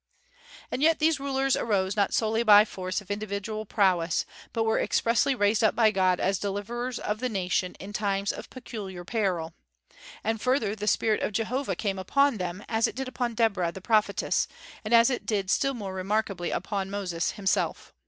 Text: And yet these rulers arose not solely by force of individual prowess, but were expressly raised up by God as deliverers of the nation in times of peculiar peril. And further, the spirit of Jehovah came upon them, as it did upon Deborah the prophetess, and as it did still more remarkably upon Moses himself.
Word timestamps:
And 0.71 0.81
yet 0.81 0.97
these 0.97 1.19
rulers 1.19 1.55
arose 1.55 1.95
not 1.95 2.11
solely 2.11 2.41
by 2.41 2.65
force 2.65 3.01
of 3.01 3.11
individual 3.11 3.67
prowess, 3.67 4.25
but 4.51 4.63
were 4.63 4.79
expressly 4.79 5.35
raised 5.35 5.63
up 5.63 5.75
by 5.75 5.91
God 5.91 6.19
as 6.19 6.39
deliverers 6.39 6.97
of 6.97 7.19
the 7.19 7.29
nation 7.29 7.75
in 7.75 7.93
times 7.93 8.33
of 8.33 8.49
peculiar 8.49 9.05
peril. 9.05 9.53
And 10.23 10.41
further, 10.41 10.75
the 10.75 10.87
spirit 10.87 11.21
of 11.21 11.33
Jehovah 11.33 11.75
came 11.75 11.99
upon 11.99 12.37
them, 12.39 12.63
as 12.67 12.87
it 12.87 12.95
did 12.95 13.07
upon 13.07 13.35
Deborah 13.35 13.71
the 13.71 13.79
prophetess, 13.79 14.47
and 14.83 14.91
as 14.91 15.11
it 15.11 15.27
did 15.27 15.51
still 15.51 15.75
more 15.75 15.93
remarkably 15.93 16.49
upon 16.49 16.89
Moses 16.89 17.33
himself. 17.33 17.93